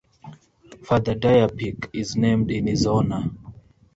[0.83, 3.25] Father Dyer Peak is named in his honor.